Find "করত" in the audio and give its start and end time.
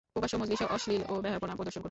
1.69-1.77